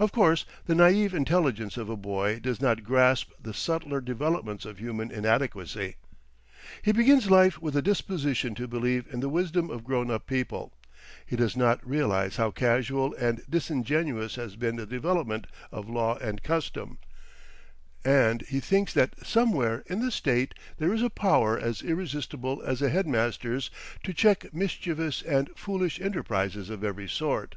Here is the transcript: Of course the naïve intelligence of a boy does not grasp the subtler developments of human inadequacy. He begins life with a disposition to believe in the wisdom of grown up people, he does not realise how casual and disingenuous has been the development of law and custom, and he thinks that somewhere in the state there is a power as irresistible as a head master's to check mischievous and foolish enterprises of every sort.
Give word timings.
Of 0.00 0.10
course 0.10 0.44
the 0.66 0.74
naïve 0.74 1.14
intelligence 1.14 1.76
of 1.76 1.88
a 1.88 1.96
boy 1.96 2.40
does 2.40 2.60
not 2.60 2.82
grasp 2.82 3.30
the 3.40 3.54
subtler 3.54 4.00
developments 4.00 4.64
of 4.64 4.78
human 4.80 5.12
inadequacy. 5.12 5.94
He 6.82 6.90
begins 6.90 7.30
life 7.30 7.62
with 7.62 7.76
a 7.76 7.80
disposition 7.80 8.56
to 8.56 8.66
believe 8.66 9.06
in 9.14 9.20
the 9.20 9.28
wisdom 9.28 9.70
of 9.70 9.84
grown 9.84 10.10
up 10.10 10.26
people, 10.26 10.72
he 11.24 11.36
does 11.36 11.56
not 11.56 11.88
realise 11.88 12.38
how 12.38 12.50
casual 12.50 13.14
and 13.14 13.44
disingenuous 13.48 14.34
has 14.34 14.56
been 14.56 14.74
the 14.74 14.84
development 14.84 15.46
of 15.70 15.88
law 15.88 16.18
and 16.18 16.42
custom, 16.42 16.98
and 18.04 18.42
he 18.48 18.58
thinks 18.58 18.92
that 18.94 19.24
somewhere 19.24 19.84
in 19.86 20.00
the 20.04 20.10
state 20.10 20.54
there 20.78 20.92
is 20.92 21.02
a 21.02 21.08
power 21.08 21.56
as 21.56 21.82
irresistible 21.82 22.60
as 22.62 22.82
a 22.82 22.90
head 22.90 23.06
master's 23.06 23.70
to 24.02 24.12
check 24.12 24.52
mischievous 24.52 25.22
and 25.22 25.50
foolish 25.54 26.00
enterprises 26.00 26.68
of 26.68 26.82
every 26.82 27.08
sort. 27.08 27.54